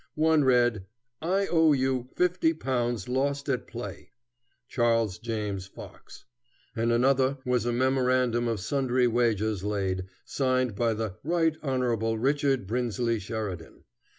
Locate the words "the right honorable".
10.95-12.17